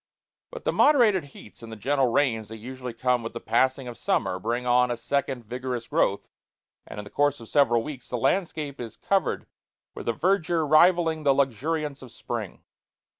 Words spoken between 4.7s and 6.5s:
a second vigorous growth,